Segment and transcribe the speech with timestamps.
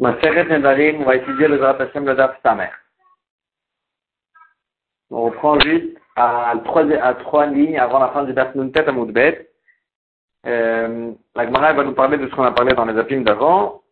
[0.00, 2.70] Ma Nedarim, on va étudier le Zrat Hashem, le Daf Samer.
[5.10, 8.92] On reprend juste à trois, à trois lignes avant la fin du Daf Nuntet à
[8.92, 9.50] Moudbet.
[10.46, 13.82] Euh, la Gemara va nous parler de ce qu'on a parlé dans les apimes d'avant,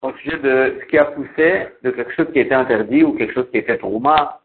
[0.00, 3.34] au sujet de ce qui a poussé de quelque chose qui était interdit ou quelque
[3.34, 4.40] chose qui était trouma.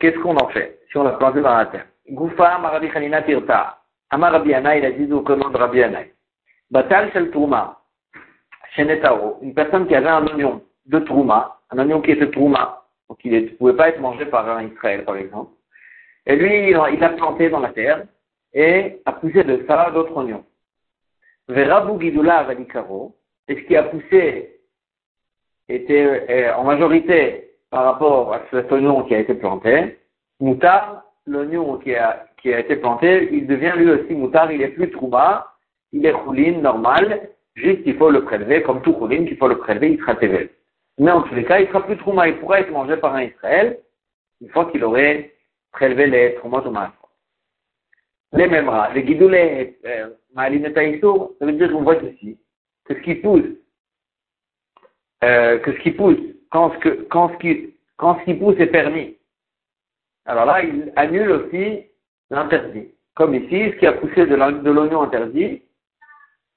[0.00, 3.78] Qu'est-ce qu'on en fait si on l'a planté dans la terre Goufa, Marabi Khanina Tirta.
[4.10, 6.14] Amar Rabbi il a dit au nom de Rabbi Anai.
[6.68, 7.30] Batal Shel
[8.74, 13.18] Trouma une personne qui avait un oignon de Trouma, un oignon qui était Trouma, donc
[13.24, 15.52] il ne pouvait pas être mangé par un Israël, par exemple.
[16.26, 18.04] Et lui, il l'a planté dans la terre
[18.52, 20.44] et a poussé de ça d'autres oignons.
[21.48, 23.16] Verabou Gidoula Valikaro,
[23.48, 24.60] et ce qui a poussé
[25.68, 29.98] était euh, en majorité par rapport à cet oignon qui a été planté.
[30.40, 34.68] Moutar, l'oignon qui a, qui a été planté, il devient lui aussi moutar, il est
[34.68, 35.54] plus trouma,
[35.92, 39.58] il est rouline, normal, Juste, il faut le prélever, comme tout Khulim, qu'il faut le
[39.58, 40.48] prélever, il sera Tevel.
[40.98, 43.22] Mais en tous les cas, il sera plus Trouma, il pourra être mangé par un
[43.22, 43.80] Israël,
[44.40, 45.32] une fois qu'il aurait
[45.72, 46.62] prélevé les Troumot
[48.32, 52.38] Les mêmes rats, les guidoulés, euh, ça veut dire qu'on voit ici
[52.84, 53.50] que ce qui pousse,
[55.24, 58.56] euh, que ce qui pousse, quand ce, que, quand, ce qui, quand ce qui pousse
[58.60, 59.16] est permis,
[60.26, 61.86] alors là, il annule aussi
[62.30, 62.88] l'interdit.
[63.14, 65.62] Comme ici, ce qui a poussé de l'oignon interdit,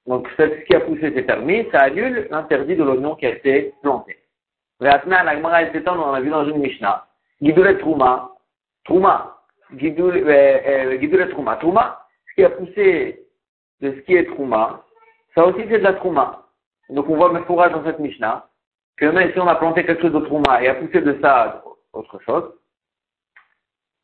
[0.06, 3.72] donc, ce qui a poussé c'est permis, ça annule l'interdit de l'oignon qui a été
[3.82, 4.18] planté.
[4.80, 7.06] Réatna, la Gemara on a vu dans une Mishnah.
[7.40, 8.32] Gidoule Trouma,
[8.84, 9.38] Trouma,
[9.76, 13.26] Gidoule euh, euh, Trouma, Trouma, ce qui a poussé
[13.80, 14.82] de ce qui est Trouma,
[15.34, 16.46] ça aussi c'est de la Trouma.
[16.88, 18.48] Donc on voit fourrage dans cette Mishnah,
[18.96, 21.62] que même si on a planté quelque chose de Trouma et a poussé de ça
[21.92, 22.52] autre chose,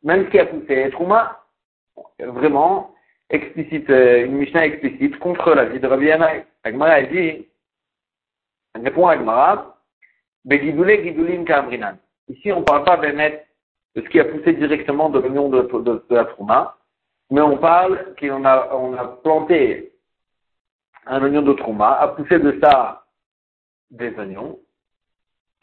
[0.05, 1.45] même ce qui a poussé Trouma,
[2.21, 2.95] vraiment,
[3.31, 6.45] explicite, euh, une Mishnah explicite contre la vie de Rabbi Yanaï.
[6.65, 7.47] Agmara, dit,
[8.75, 9.77] elle répond à Agmara,
[10.45, 11.99] Begidoulé Gidoulim Kamrinan.
[12.29, 16.03] Ici, on ne parle pas de ce qui a poussé directement de l'oignon de, de,
[16.09, 16.77] de, la Trouma,
[17.31, 19.93] mais on parle qu'on a, on a planté
[21.07, 23.05] un oignon de Trouma, a poussé de ça
[23.91, 24.59] des oignons.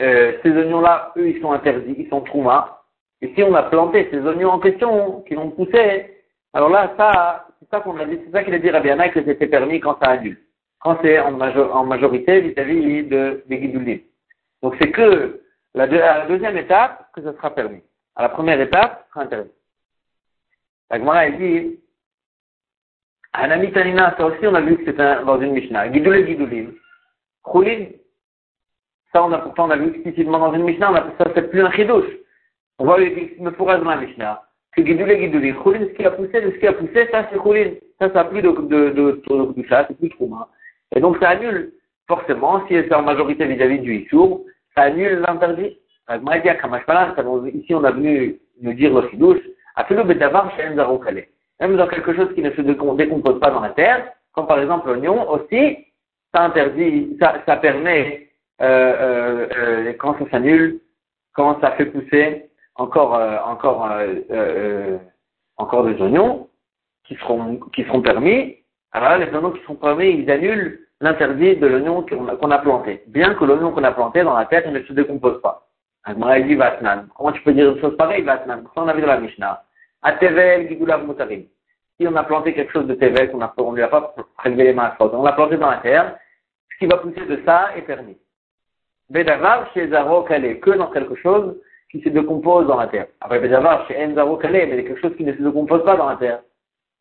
[0.02, 2.84] Euh, ces oignons-là, eux, ils sont interdits, ils sont Trouma.
[3.22, 6.16] Et si on a planté ces oignons en question, qui ont poussé,
[6.54, 9.24] alors là, ça, c'est ça qu'on a dit, c'est ça qu'il a dit Rabbi que
[9.24, 10.38] c'était permis quand ça annule.
[10.80, 14.00] Quand c'est en, majorité vis-à-vis de, des guidoulim.
[14.62, 15.42] Donc c'est que
[15.74, 17.82] la, à la deuxième étape que ça sera permis.
[18.16, 19.52] À la première étape, ça sera interdit.
[20.90, 21.80] La Gemara, elle dit,
[23.34, 25.92] Anamitanina, ça aussi on a vu que c'était dans une Mishnah.
[25.92, 26.74] Gidoulé Gidoulim.
[27.52, 27.88] Choulin.
[29.12, 31.72] Ça on a pourtant on a vu explicitement dans une Mishnah, ça c'est plus un
[31.72, 32.12] chidouche.
[32.80, 34.44] On voit me pourra dans la Mishnah?
[34.82, 35.64] Que.
[35.64, 37.72] Choulin, ce qui a poussé, ce qui a poussé, ça c'est Choulin.
[38.00, 40.50] Ça, ça n'a plus de, de, de, de, ça, c'est plus Trouma.
[40.96, 41.72] Et donc ça annule,
[42.08, 44.44] forcément, si c'est en majorité vis-à-vis du Issour,
[44.76, 45.78] ça annule l'interdit.
[46.10, 49.40] Ici, on a venu nous dire le chidouche,
[51.60, 54.88] même dans quelque chose qui ne se décompose pas dans la terre, comme par exemple
[54.88, 55.78] l'oignon, aussi,
[56.34, 58.28] ça interdit, ça, ça permet,
[58.62, 60.80] euh, euh, euh, quand ça s'annule,
[61.34, 64.98] quand ça fait pousser encore, euh, encore, euh, euh,
[65.58, 66.50] encore des oignons
[67.06, 68.58] qui seront, qui seront permis.
[68.92, 73.04] Alors là, les oignons qui sont permis, ils annulent l'interdit de l'oignon qu'on a, planté.
[73.08, 75.68] Bien que l'oignon qu'on a planté dans la terre ne se décompose pas.
[76.08, 77.08] Vatnan.
[77.16, 79.64] Comment tu peux dire une chose pareille, Vatnan on a vu dans la Mishnah.
[80.04, 81.46] À Tevel, Gigulav Mutarim.
[82.00, 84.74] Si on a planté quelque chose de Tevel, on ne lui a pas prélevé les
[84.74, 86.18] mains à on l'a planté dans la terre,
[86.72, 88.18] ce qui va pousser de ça est permis.
[89.10, 91.56] Bedavar, chez Zaro, que dans quelque chose
[91.96, 93.08] qui se décompose dans la terre.
[93.22, 96.18] Après, Béjavar, chez Enzaro Kalé, mais quelque chose qui ne se décompose pas dans la
[96.18, 96.42] terre.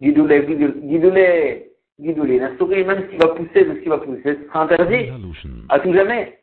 [0.01, 4.47] Guidoulé, guidoulé, guidoulé, la souris, même s'il va pousser de ce qui va pousser, ce
[4.47, 5.11] sera interdit.
[5.69, 6.39] À tout jamais.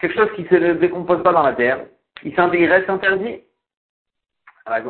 [0.00, 1.86] Quelque chose qui ne se décompose pas dans la terre,
[2.24, 3.40] il, reste interdit.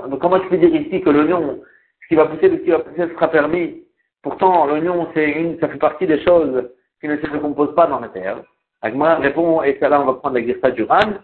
[0.08, 1.60] donc, comment tu peux dire ici que l'oignon,
[2.02, 3.82] ce qui va pousser de ce qui va pousser sera permis?
[4.22, 8.00] Pourtant, l'oignon, c'est une, ça fait partie des choses qui ne se décomposent pas dans
[8.00, 8.42] la terre.
[8.82, 11.14] Agma répond, et ça là, on va prendre la Girsa Duran.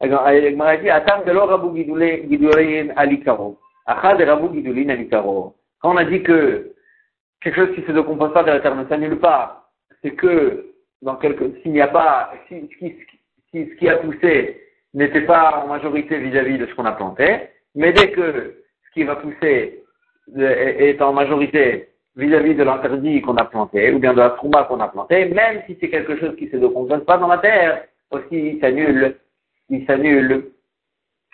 [0.00, 3.58] הגמרא dit, Atam de rabu gidulin alikaro.
[3.86, 5.54] Achad de rabu gidulin alikaro.
[5.80, 6.72] Quand on a dit que
[7.40, 9.70] quelque chose qui se décompose pas de la terre ne s'annule pas,
[10.02, 12.94] c'est que dans quelque, s'il n'y a pas, si, si,
[13.50, 14.60] si, ce qui a poussé
[14.94, 19.04] n'était pas en majorité vis-à-vis de ce qu'on a planté, mais dès que ce qui
[19.04, 19.84] va pousser
[20.36, 24.80] est en majorité vis-à-vis de l'interdit qu'on a planté, ou bien de la trouma qu'on
[24.80, 27.84] a planté, même si c'est quelque chose qui ne se décompose pas dans la terre,
[28.10, 29.16] aussi s'annule
[29.71, 30.51] il s'annule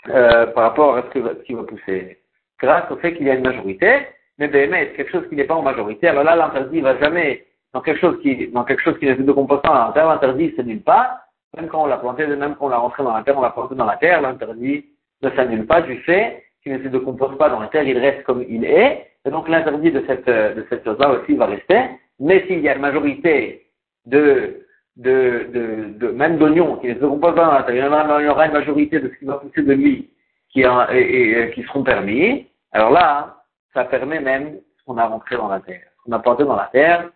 [0.10, 2.20] euh, par rapport à ce, qui va pousser.
[2.62, 4.08] Grâce au fait qu'il y a une majorité,
[4.38, 7.82] mais BMS, quelque chose qui n'est pas en majorité, alors là, l'interdit va jamais, dans
[7.82, 11.20] quelque chose qui, dans quelque chose qui ne se décompose pas, l'interdit ne s'annule pas,
[11.56, 13.50] même quand on l'a planté, même quand on l'a rentré dans la terre, on l'a
[13.50, 14.86] planté dans la terre, l'interdit
[15.24, 18.24] ne s'annule pas du fait qu'il ne se décompose pas dans la terre, il reste
[18.24, 19.08] comme il est.
[19.26, 21.90] Et donc l'interdit de cette, de cette chose-là aussi va rester.
[22.20, 23.68] Mais s'il y a une majorité
[24.06, 24.67] de,
[24.98, 28.30] de, de, de même d'oignons qui ne se décomposent pas dans la terre, il y,
[28.30, 30.10] aura une majorité de ce qui va pousser de lui
[30.50, 32.48] qui, et, qui seront permis.
[32.72, 36.20] Alors là, ça permet même ce qu'on a rentré dans la terre, ce qu'on a
[36.20, 37.12] planté dans la terre.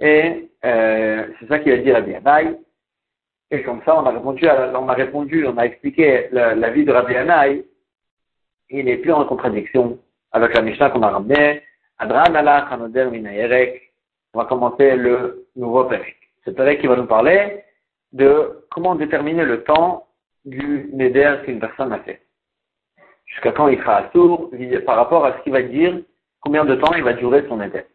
[0.00, 2.56] Et euh, c'est ça qu'il a dit à Rabbi
[3.52, 6.84] Et comme ça, on a répondu, on a répondu, on a expliqué la, la vie
[6.84, 7.64] de Rabbi Anaï.
[8.68, 9.98] Il n'est plus en contradiction
[10.32, 11.62] avec la Mishnah qu'on a ramenée.
[11.98, 13.92] Adran Allah Hanoder Minayerek.
[14.34, 16.21] On va commencer le nouveau Pérec.
[16.44, 17.62] Ce Pérec qui va nous parler
[18.12, 20.08] de comment déterminer le temps
[20.44, 22.22] du Neder qu'une personne a fait.
[23.26, 24.50] Jusqu'à quand il sera sourd
[24.84, 26.00] par rapport à ce qu'il va dire,
[26.40, 27.86] combien de temps il va durer son Neder.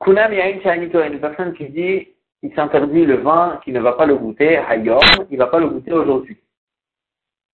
[0.00, 2.08] Kunam Yain une personne qui dit,
[2.42, 5.58] il s'interdit le vin, qui ne va pas le goûter, Hayom, il ne va pas
[5.58, 6.38] le goûter aujourd'hui.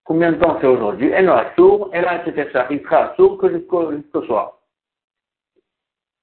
[0.05, 1.11] Combien de temps c'est aujourd'hui?
[1.15, 2.67] Elle aura sourd, elle a etc.
[2.71, 4.59] Il sera sourd que jusqu'au jusqu'au soir.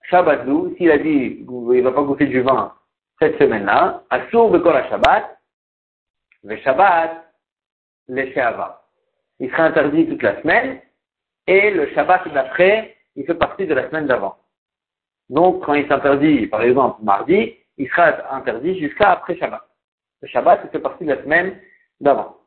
[0.04, 2.74] Shabbatou, s'il a dit il ne va pas goûter du vin
[3.20, 5.38] cette semaine-là, Assour Bekor Shabbat,
[6.44, 7.26] le Shabbat,
[8.08, 8.82] le Sheava.
[9.40, 10.82] Il sera interdit toute la semaine,
[11.48, 14.38] et le Shabbat d'après, il fait partie de la semaine d'avant.
[15.30, 19.62] Donc, quand il s'interdit, par exemple, mardi, il sera interdit jusqu'à après Shabbat.
[20.22, 21.60] Le Shabbat, il fait partie de la semaine
[22.00, 22.38] d'avant.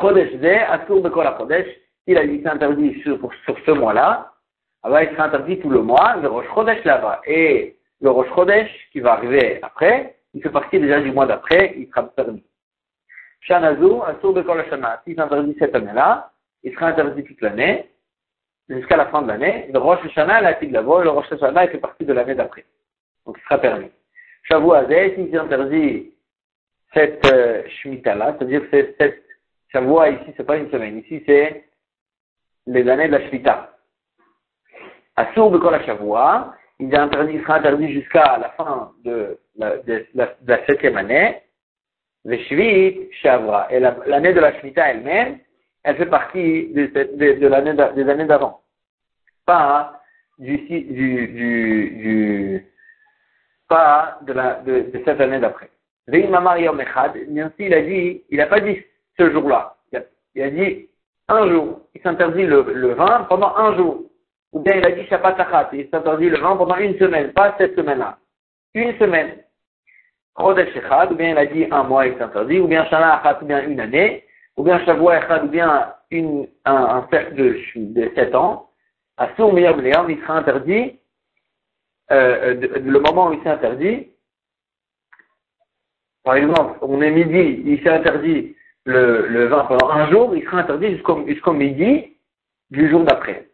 [0.00, 1.66] Chodesh Ze, Asur Bekol Chodesh,
[2.06, 4.32] il a dit interdit sur, sur ce mois-là,
[4.82, 7.20] alors il sera interdit tout le mois, le Rosh Chodesh là-bas.
[7.26, 11.74] Et le Rosh Chodesh qui va arriver après, il fait partie déjà du mois d'après,
[11.76, 12.44] il sera permis.
[13.40, 16.32] Shanazu, Asur Bekol Shana, s'il s'interdit cette année-là,
[16.62, 17.90] il sera interdit toute l'année,
[18.68, 19.68] jusqu'à la fin de l'année.
[19.72, 22.64] Le Rosh Hashanah, la le Rosh Hashanah, il fait partie de l'année d'après.
[23.24, 23.90] Donc il sera permis.
[24.44, 26.12] Shavu Azeh, s'il s'interdit
[26.94, 29.22] cette euh, Shemitah-là, c'est-à-dire que cette
[29.70, 30.98] Shavua ici, c'est pas une semaine.
[30.98, 31.64] Ici, c'est
[32.66, 33.76] les années de la Shvita.
[35.16, 35.82] Assour de la
[36.86, 41.42] il, interdit, sera interdit jusqu'à la fin de la, septième année.
[42.24, 43.68] Le Shvit Shavua.
[43.70, 45.38] Et l'année de la Shvita elle-même,
[45.84, 48.60] elle fait partie de, l'année des années d'avant.
[49.44, 50.00] Pas
[50.38, 50.58] du,
[53.68, 55.70] pas de, la, de, de cette année d'après.
[56.08, 56.34] Il
[57.74, 58.82] a dit, il n'a pas dit
[59.18, 59.76] ce jour-là.
[60.34, 60.88] Il, a dit
[61.28, 61.80] un jour.
[61.94, 64.04] Il s'interdit le, vin pendant un jour.
[64.52, 65.70] Ou bien il a dit Shabbat Achat.
[65.72, 68.18] Il s'interdit le vin pendant une semaine, pas cette semaine-là.
[68.74, 69.42] Une semaine.
[70.38, 73.42] Chodesh Echad, ou bien il a dit un mois, il s'interdit, ou bien Shana Achat,
[73.42, 74.24] ou bien une année,
[74.56, 78.70] ou bien Shavua Echad, ou bien une, un, un cercle de, de 7 ans.
[79.18, 80.98] À Sour il sera interdit,
[82.10, 84.08] euh, le moment où il s'est interdit,
[86.24, 90.42] par exemple, on est midi, il s'est interdit le, le vin pendant un jour, il
[90.44, 92.16] sera interdit jusqu'au jusqu'au midi
[92.70, 93.48] du jour d'après.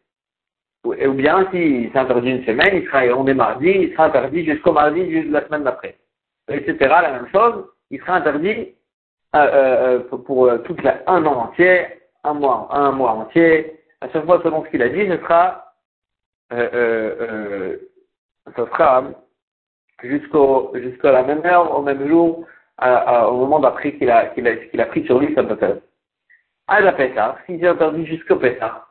[0.84, 4.72] Ou, bien, s'il s'interdit une semaine, il sera, on est mardi, il sera interdit jusqu'au
[4.72, 5.96] mardi de la semaine d'après.
[6.48, 6.76] Etc.
[6.80, 8.74] La même chose, il sera interdit
[9.34, 11.86] euh, euh, pour, pour euh, toute la, un an entier,
[12.24, 13.78] un mois, un mois entier.
[14.00, 15.74] À chaque fois, selon ce qu'il a dit, ce sera,
[16.52, 17.76] euh, euh, euh
[18.56, 19.04] ce sera
[20.02, 22.46] jusqu'au jusqu'à la même heure, au même jour,
[22.80, 25.82] au moment d'après qu'il a, qu'il a, qu'il a pris sur lui sa bataille.
[26.66, 28.87] À la Pessah, s'il a interdit jusqu'au Pessah.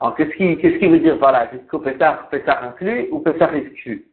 [0.00, 1.48] Alors, qu'est-ce qu'il, qu'est-ce qu'il veut dire par là?
[1.52, 4.06] Jusqu'au Pessah, Pessah inclus ou Pessah exclu?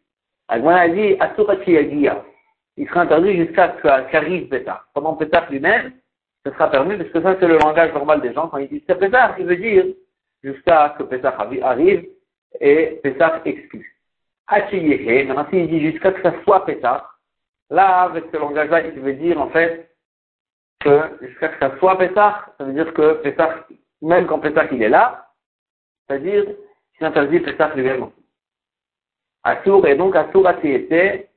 [0.47, 2.23] Agman a dit, Asurati Yagia.
[2.77, 3.69] Il sera interdit jusqu'à
[4.11, 4.83] qu'arrive Pessah.
[4.93, 5.93] Pendant Pessah lui-même,
[6.45, 8.47] ce sera permis parce que ça, c'est le langage normal des gens.
[8.47, 9.85] Quand ils disent c'est Pessah, il veut dire
[10.43, 12.05] jusqu'à que Pessah arrive
[12.59, 13.97] et Pessah exclu.
[14.47, 17.09] Hachiyehe, maintenant s'il dit jusqu'à que ça soit Pessah,
[17.69, 19.89] Là, avec ce langage-là, il veut dire en fait
[20.81, 23.65] que jusqu'à ce que ça soit Pessah, ça veut dire que Pessah,
[24.01, 25.22] même quand Pessah il est là,
[26.13, 26.45] c'est-à-dire
[26.97, 28.09] qu'il interdit Pessah lui-même.
[29.43, 31.27] Assour, et donc Assour a été,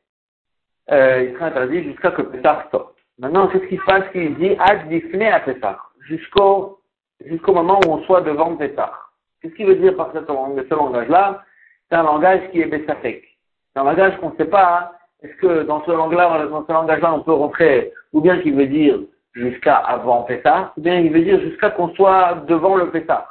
[0.91, 2.97] euh, il sera interdit jusqu'à que Pessah sorte.
[3.19, 6.81] Maintenant, qu'est-ce qui se passe qu'il dit Ad à Pessah, jusqu'au
[7.25, 8.93] jusqu'au moment où on soit devant Pessah.
[9.41, 11.43] Qu'est-ce qu'il veut dire par ce, ce langage-là?
[11.89, 13.25] C'est un langage qui est Bessafek.
[13.73, 14.91] C'est un langage qu'on ne sait pas hein,
[15.23, 18.67] est-ce que dans ce langage-là, dans ce langage-là, on peut rentrer, ou bien qu'il veut
[18.67, 18.99] dire
[19.33, 23.27] jusqu'à avant Pessah, ou bien il veut dire jusqu'à qu'on soit devant le Pessah.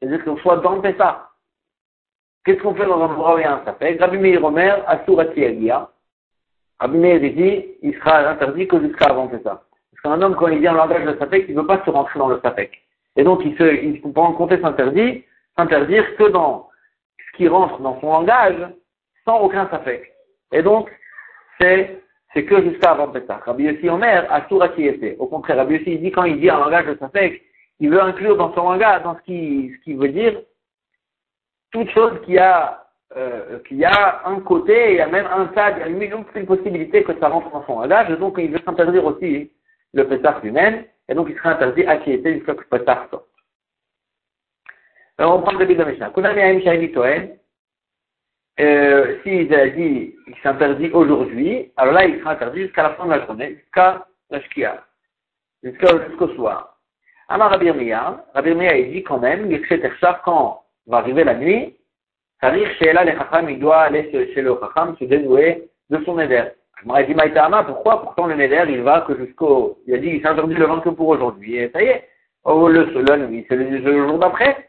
[0.00, 1.30] C'est-à-dire qu'on soit dans Pessah.
[2.44, 4.82] Qu'est-ce qu'on fait dans un endroit où il y a un Safek Rabbi Meir Omer,
[4.86, 5.90] Asurati Agia.
[6.80, 9.62] Rabbi Meir dit, il sera interdit que jusqu'à avant Pessah.
[9.90, 11.90] Parce qu'un homme, quand il dit un langage de Safek, il ne veut pas se
[11.90, 12.70] rentrer dans le Safek.
[13.16, 15.24] Et donc, il se, il, pendant compter s'interdit,
[15.56, 16.68] s'interdire que dans
[17.18, 18.68] ce qui rentre dans son langage,
[19.24, 20.12] sans aucun Safek.
[20.52, 20.88] Et donc,
[21.60, 22.00] c'est
[22.34, 23.40] c'est que jusqu'à avant Pessah.
[23.44, 25.16] Rabbi Yossi Omer, Asura qui était.
[25.18, 27.42] Au contraire, Rabbi Yossi, dit quand il dit un langage de Safek,
[27.80, 30.40] il veut inclure dans son langage, dans ce qui, ce qui veut dire,
[31.70, 35.72] toute chose qui a, euh, qui a un côté, il y a même un tas,
[35.72, 38.60] il y a une, une possibilité que ça rentre dans son langage, donc il veut
[38.64, 39.52] s'interdire aussi
[39.94, 42.78] le Pessah lui-même, et donc il serait interdit à qui était une fois que le
[42.78, 43.24] Pessah sort.
[45.18, 46.10] Alors on prend le début de la Mishnah.
[46.10, 47.38] Kunami
[48.60, 53.04] euh, s'il a dit qu'il s'interdit aujourd'hui, alors là, il sera interdit jusqu'à la fin
[53.04, 54.84] de la journée, jusqu'à la shkia,
[55.62, 56.77] jusqu'au soir.
[57.28, 59.50] Amar Rabbi Mia, Rabbi Mia, il dit quand même,
[60.24, 61.76] quand va arriver la nuit,
[62.40, 66.44] chez là, les Chacham, il doit aller chez le Chacham se dénouer de son éder.
[66.84, 70.22] Je dit, Maïtama, pourquoi Pourtant, le Neder, il va que jusqu'au, il a dit, il
[70.22, 72.08] s'est interdit le vent que pour aujourd'hui, et ça y est.
[72.44, 74.68] Oh, le, le, le, c'est le, le jour d'après.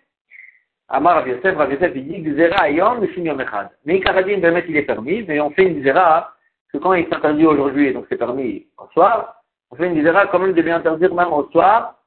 [0.88, 3.70] Amar Rav Yosef, Rav Yosef, il dit, Gzera ayom, Mishim Yom Echad.
[3.86, 6.34] Mais Karadim, permet il est permis, mais on fait une Gzera,
[6.74, 9.36] que quand il s'interdit aujourd'hui, donc c'est permis au soir,
[9.70, 11.99] on fait une Gzera quand même de lui interdire même au soir,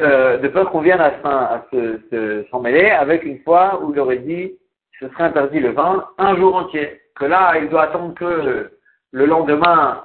[0.00, 4.00] euh, de peur qu'on vienne à, se, se, s'en mêler avec une fois où il
[4.00, 4.52] aurait dit,
[5.00, 7.00] ce serait interdit le vin, un jour entier.
[7.14, 8.70] Que là, il doit attendre que
[9.12, 10.04] le lendemain,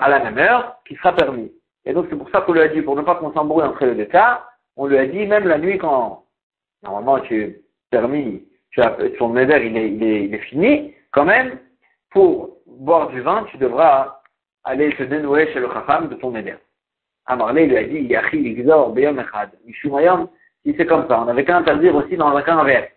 [0.00, 1.52] à la même heure, qui sera permis.
[1.84, 3.84] Et donc c'est pour ça qu'on lui a dit, pour ne pas qu'on s'embrouille entre
[3.86, 4.08] les deux
[4.76, 6.24] on lui a dit, même la nuit quand
[6.82, 7.60] normalement tu es
[7.90, 11.58] permis, tu as, ton éder il est, fini, quand même,
[12.10, 14.20] pour boire du vin, tu devras
[14.64, 16.54] aller te dénouer chez le chacham de ton éder.
[17.30, 20.28] Amarlé lui a dit, Yachi Igzor Beyom Echad, Mishumayom,
[20.64, 22.88] si c'est comme ça, on avait qu'à interdire aussi dans le cas inverse.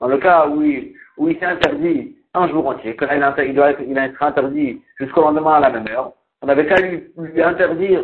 [0.00, 3.80] Dans le cas où il, où il s'est interdit un jour entier, il, doit être,
[3.80, 8.02] être interdit jusqu'au lendemain à la même heure, on avait qu'à lui, lui interdire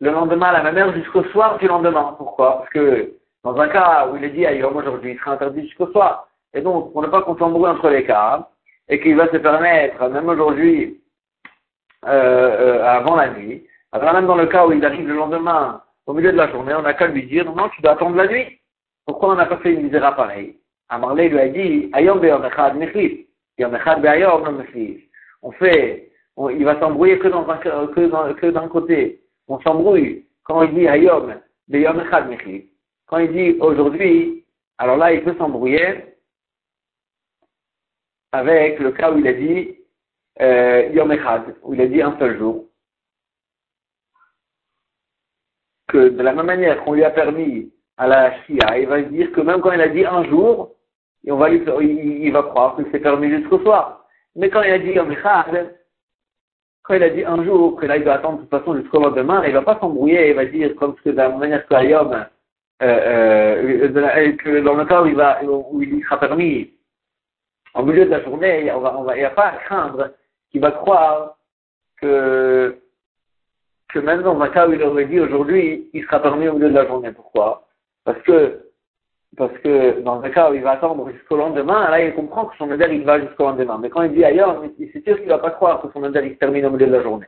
[0.00, 2.14] le lendemain à la même heure jusqu'au soir du lendemain.
[2.16, 2.58] Pourquoi?
[2.58, 3.12] Parce que
[3.42, 6.28] dans un cas où il est dit ailleurs aujourd'hui, il sera interdit jusqu'au soir.
[6.54, 8.48] Et donc, pour ne pas qu'on entre les cas,
[8.88, 11.00] et qu'il va se permettre, même aujourd'hui,
[12.06, 15.80] euh, euh, avant la nuit, alors même dans le cas où il arrive le lendemain,
[16.06, 18.26] au milieu de la journée, on n'a qu'à lui dire, non, tu dois attendre la
[18.26, 18.58] nuit.
[19.06, 20.58] Pourquoi on n'a pas fait une misère pareille
[20.88, 23.28] Amarley lui a dit, ayom be'yom echad mechlis.
[23.56, 25.08] Yom echad mechlis.
[25.42, 26.10] On fait,
[26.50, 29.20] il va s'embrouiller que d'un côté.
[29.46, 31.32] On s'embrouille quand il dit ayom
[31.68, 32.68] be'yom echad mechlis.
[33.06, 34.44] Quand il dit aujourd'hui,
[34.78, 36.16] alors là, il peut s'embrouiller
[38.32, 39.76] avec le cas où il a dit
[40.40, 42.64] euh, Yom Echad, où il a dit un seul jour.
[45.98, 49.40] De la même manière qu'on lui a permis à la Shia, il va dire que
[49.40, 50.74] même quand il a dit un jour,
[51.28, 51.62] on va lui,
[52.22, 54.04] il, va croire que c'est permis jusqu'au soir.
[54.36, 54.94] Mais quand il a dit
[56.82, 59.00] quand il a dit un jour, que là il doit attendre de toute façon jusqu'au
[59.00, 61.66] lendemain, il ne va pas s'embrouiller, il va dire comme que de la même manière
[61.66, 62.26] que Yom, euh,
[62.82, 66.72] euh, que dans le cas où il, va, où il sera permis
[67.72, 68.70] en milieu de la journée, il n'y
[69.24, 70.10] a pas à craindre
[70.50, 71.36] qu'il va croire
[72.00, 72.76] que,
[73.94, 76.68] que même dans un cas où il aurait dit aujourd'hui, il sera permis au milieu
[76.68, 77.12] de la journée.
[77.12, 77.68] Pourquoi?
[78.04, 78.60] Parce que
[79.36, 82.56] parce que dans un cas où il va attendre jusqu'au lendemain, là il comprend que
[82.56, 83.78] son modèle il va jusqu'au lendemain.
[83.78, 86.26] Mais quand il dit ailleurs, c'est sûr qu'il ne va pas croire que son modèle
[86.26, 87.26] il se termine au milieu de la journée.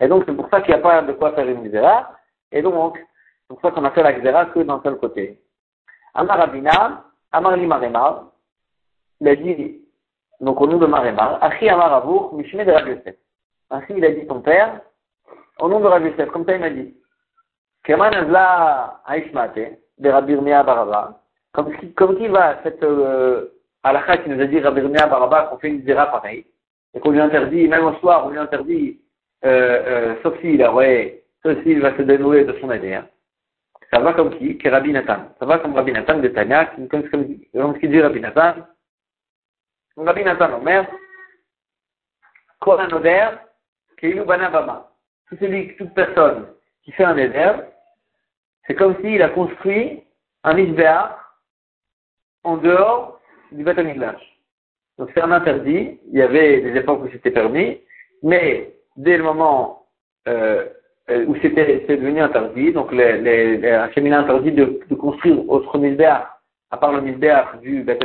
[0.00, 2.10] Et donc c'est pour ça qu'il n'y a pas de quoi faire une misère.
[2.52, 5.40] Et donc c'est pour ça qu'on a fait la xéra que d'un seul côté.
[6.14, 8.26] Amar Rabina, Amar li Maremar,
[9.20, 9.80] il a dit,
[10.40, 12.72] donc au nom de Maremar, Achi Amar Avour, Mishme de.
[13.70, 14.80] Ainsi il a dit ton père,
[15.60, 16.94] au nom de Rabbi Yosef, comme ça il m'a dit.
[21.52, 23.50] Comme qui, comme qui va cette euh,
[23.84, 26.46] qui nous a dit Rabbi Baraba qu'on fait une zéra pareille,
[26.94, 29.00] et qu'on lui interdit, même au soir, on lui interdit,
[29.44, 33.06] euh, euh, sauf s'il aurait, sauf s'il va se dénouer de son adhère.
[33.92, 35.28] Ça va comme qui Qui Rabbi Nathan.
[35.38, 38.54] Ça va comme Rabbi Nathan de comme, comme, comme ce qu'il dit Rabbi Nathan.
[39.96, 40.86] Rabbi Nathan Omer,
[42.60, 43.38] Koran Oder,
[43.98, 44.93] Keilu Banabama.
[45.28, 46.46] Tout celui, toute personne
[46.84, 47.52] qui fait un éder,
[48.66, 50.02] c'est comme s'il a construit
[50.42, 51.38] un Isbéar
[52.42, 53.20] en dehors
[53.52, 53.76] du Beth
[54.98, 55.98] Donc c'est un interdit.
[56.10, 57.80] Il y avait des époques où c'était permis,
[58.22, 59.86] mais dès le moment
[60.28, 60.66] euh,
[61.10, 64.64] euh, où c'était devenu interdit, donc les, Hachem a interdit de,
[64.94, 66.26] construire autre misbéach
[66.70, 68.02] à part le misbéach du Beth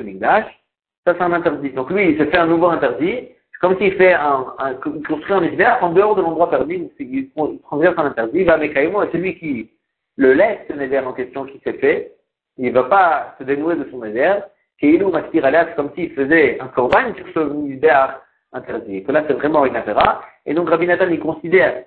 [1.05, 1.71] ça c'est un interdit.
[1.71, 5.41] Donc lui, il se fait un nouveau interdit, comme s'il fait un, un, construit un
[5.41, 9.03] misbéach en dehors de l'endroit permis, il, il transverse un interdit, il va avec Aïmo,
[9.03, 9.69] et celui qui
[10.15, 12.13] le laisse, ce misbéach en question qui s'est fait,
[12.57, 14.43] il ne va pas se dénouer de son misbéach,
[14.81, 18.11] et il ou c'est comme s'il faisait un corban sur ce misbéach
[18.53, 19.03] interdit.
[19.03, 20.21] Que là c'est vraiment une affaire.
[20.45, 21.83] Et donc Rabbi Nathan, il considère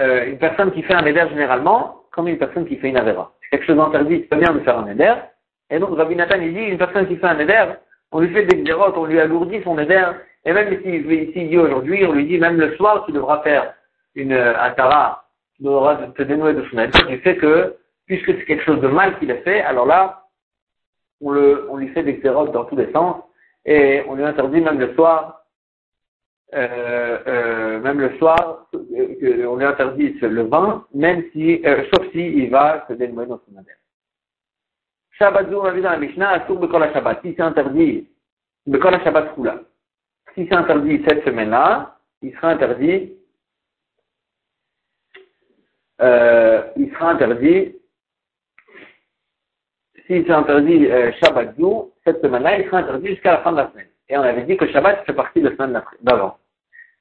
[0.00, 3.32] euh, une personne qui fait un éder généralement comme une personne qui fait une avéra.
[3.40, 5.14] C'est quelque chose d'interdit, c'est bien de faire un éder.
[5.70, 7.64] Et donc Rabbi Nathan il dit, une personne qui fait un éder,
[8.10, 10.04] on lui fait des on lui alourdit son éder,
[10.44, 13.74] Et même s'il s'il dit aujourd'hui, on lui dit même le soir, tu devras faire
[14.14, 15.24] une, un tara,
[15.56, 19.18] tu devras te dénouer de son du fait que, puisque c'est quelque chose de mal
[19.18, 20.24] qu'il a fait, alors là,
[21.20, 23.22] on, le, on lui fait des xérox dans tous les sens,
[23.64, 25.42] et on lui interdit même le soir,
[26.54, 32.10] euh, euh, même le soir, euh, on lui interdit le vin, même si, euh, sauf
[32.10, 33.76] si il va se dénouer dans son adhère.
[35.12, 36.60] Shabbat on a vu dans la Mishnah, Asur
[36.92, 37.20] Shabbat.
[37.22, 38.08] Si c'est interdit,
[38.66, 39.60] Bekol Shabbat Kula.
[40.34, 43.12] Si c'est interdit cette semaine-là, il sera interdit,
[46.00, 47.76] euh, il sera interdit,
[50.06, 53.58] si c'est interdit euh, Shabbat Zou, cette semaine-là, il sera interdit jusqu'à la fin de
[53.58, 53.88] la semaine.
[54.08, 56.38] Et on avait dit que Shabbat fait partie de la semaine d'avant.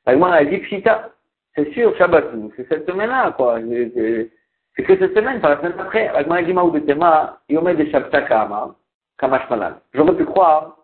[0.07, 1.11] Moi, on avait dit Pshita.
[1.55, 3.59] C'est sûr, Shabbat c'est cette semaine-là, quoi.
[3.59, 6.07] C'est que cette semaine, pas la semaine d'après.
[6.09, 8.75] Agma a dit Maoubetema, Yomé de Shabta Kama,
[9.17, 9.75] Kamash Malal.
[9.93, 10.77] J'aurais pu croire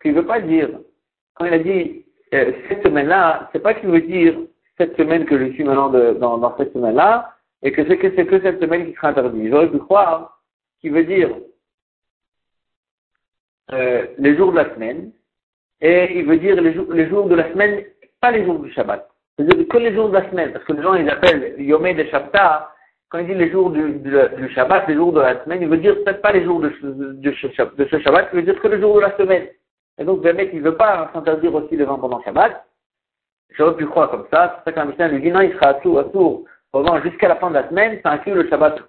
[0.00, 0.70] qu'il ne veut pas dire,
[1.36, 4.36] quand il a dit euh, cette semaine-là, c'est pas qu'il veut dire
[4.78, 8.08] cette semaine que je suis maintenant de, dans, dans cette semaine-là, et que c'est que
[8.08, 9.50] que cette semaine qui sera interdite.
[9.50, 10.40] J'aurais pu croire
[10.80, 11.30] qu'il veut dire
[13.72, 15.12] euh, les jours de la semaine,
[15.80, 17.84] et il veut dire les jours, les jours de la semaine,
[18.20, 19.08] pas les jours du Shabbat.
[19.38, 22.04] C'est-à-dire que les jours de la semaine, parce que les gens ils appellent Yomé de
[22.04, 22.72] Shabta,
[23.08, 25.76] quand il dit les jours du, du, Shabbat, les jours de la semaine, il veut
[25.76, 28.80] dire peut-être pas les jours de, de, de, ce Shabbat, il veut dire que les
[28.80, 29.46] jours de la semaine.
[29.98, 32.66] Et donc, le mec, il veut pas s'interdire aussi les vents pendant Shabbat.
[33.50, 34.56] J'aurais pu croire comme ça.
[34.64, 37.28] C'est ça que la lui dit non, il sera à tour, à tour, pendant jusqu'à
[37.28, 38.80] la fin de la semaine, ça inclut le Shabbat.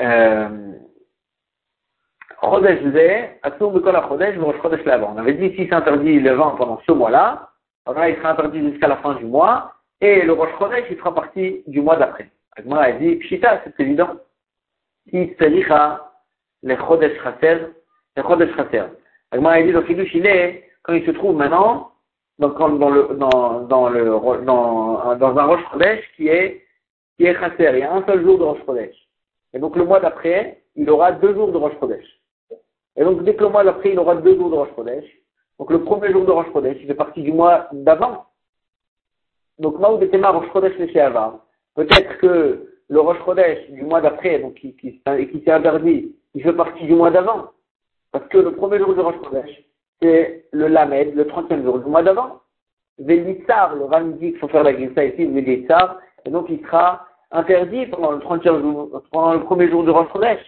[0.00, 0.72] Euh,
[2.40, 5.14] Chodesh Zé, Asur Bekol Chodesh, Rosh Chodesh Lavan.
[5.14, 7.50] On avait dit si c'est interdit le vent pendant ce mois-là,
[7.84, 10.96] alors là, il sera interdit jusqu'à la fin du mois, et le Rosh Chodesh, il
[10.96, 12.30] fera partie du mois d'après.
[12.56, 14.16] Agmara a dit, Pshita, c'est évident.
[15.10, 16.12] Si Tzericha,
[16.62, 17.66] le Chodesh Chaser,
[18.18, 18.84] le Chodesh Chaser.
[19.30, 21.92] Agmara a dit, le Chidush, il est, quand il se trouve maintenant,
[22.38, 24.04] dans, dans, le, dans, dans, le,
[24.44, 26.62] dans, dans un Rosh Chodesh qui est,
[27.16, 27.70] qui est Chaser.
[27.72, 28.94] Il y a un seul jour de Rosh Chodesh.
[29.52, 32.06] Et donc, le mois d'après, il aura deux jours de Rosh Chodesh.
[32.96, 35.04] Et donc, dès que le mois d'après, il aura deux jours de Rosh Chodesh.
[35.58, 38.26] Donc, le premier jour de Rosh Chodesh, il fait partie du mois d'avant.
[39.58, 41.40] Donc, Maoud était Rosh Chodesh Avant.
[41.74, 46.42] Peut-être que le Rosh Chodesh du mois d'après, donc qui, qui, qui s'est interdit, il
[46.42, 47.50] fait partie du mois d'avant.
[48.12, 49.64] Parce que le premier jour du Rosh Chodesh,
[50.00, 52.40] c'est le Lamed, le 30e jour du mois d'avant.
[52.98, 57.86] Vélitsar, le Ram qu'il faut faire la ça ici, Vélitsar, et donc il sera interdit
[57.86, 60.40] pendant le 30e jour, pendant le premier jour du Rosh Chodesh.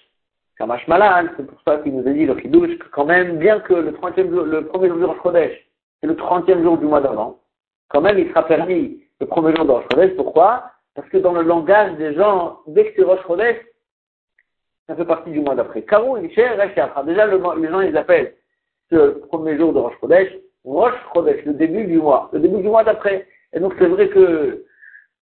[0.58, 3.60] Kamash Malan, c'est pour ça qu'il nous a dit le Kiddush, que quand même, bien
[3.60, 5.70] que le 30e jour, le premier jour du Rosh Chodesh,
[6.00, 7.38] c'est le 30e jour du mois d'avant,
[7.88, 10.16] quand même, il sera permis le premier jour de Rosh Chodesh.
[10.16, 10.64] Pourquoi?
[10.94, 13.56] Parce que dans le langage des gens, dès que c'est Rosh Chodesh,
[14.90, 15.83] ça fait partie du mois d'après.
[15.83, 16.48] Karou, Isher,
[17.05, 18.35] Déjà, le, les gens, ils appellent
[18.90, 20.33] ce premier jour de Rosh Chodesh,
[20.64, 23.24] Rosh Chodesh, le début du mois, le début du mois d'après.
[23.53, 24.64] Et donc, c'est vrai que,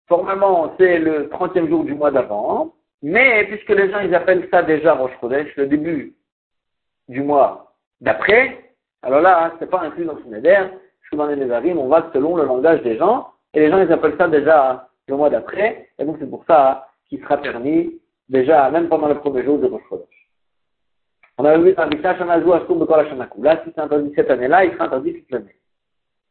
[0.08, 4.62] formellement, c'est le 30e jour du mois d'avant, mais puisque les gens, ils appellent ça
[4.62, 6.14] déjà Rosh Chodesh, le début
[7.08, 8.58] du mois d'après,
[9.02, 10.56] alors là, hein, c'est pas inclus dans son éder,
[11.12, 14.28] dans les on va selon le langage des gens, et les gens ils appellent ça
[14.28, 17.99] déjà le mois d'après, et donc c'est pour ça qu'il sera permis
[18.30, 19.82] déjà, même pendant le premier jour de Rosh
[21.36, 23.06] On avait vu dans Mishnah Shanazou Asur Bekol
[23.42, 25.56] Là, si c'est interdit cette année-là, il sera interdit toute l'année.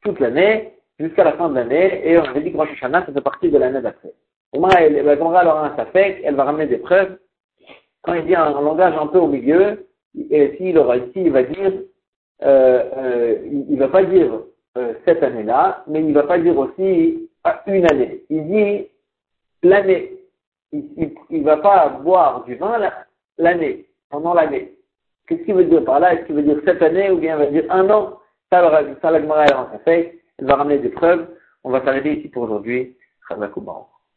[0.04, 3.14] Toute l'année, jusqu'à la fin de l'année, et on avait dit que Rosh Hashanah, ça
[3.14, 4.14] fait partie de l'année d'après.
[4.54, 7.18] Et moi, elle, la Gemara aura un safek, elle va ramener des preuves.
[8.02, 9.86] Quand il dit un, langage un peu au milieu,
[10.16, 11.74] et s'il aura ici, il va dire,
[12.42, 14.42] euh, euh, il, ne va pas dire
[14.78, 18.24] euh, cette année-là, mais il ne va pas dire aussi à une année.
[18.30, 18.88] Il dit
[19.64, 20.19] l'année.
[20.72, 22.78] Il ne va pas boire du vin
[23.38, 24.76] l'année, pendant l'année.
[25.28, 26.14] Qu'est-ce qu'il veut dire par là?
[26.14, 28.20] Est-ce qu'il veut dire cette année ou bien il va dire un an?
[28.52, 28.62] Ça,
[29.02, 29.46] ça la Gemara,
[29.86, 31.28] elle va ramener des preuves.
[31.64, 32.98] On va s'arrêter ici pour aujourd'hui.